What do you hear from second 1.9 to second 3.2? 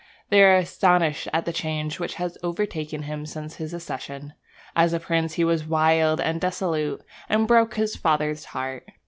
which has overtaken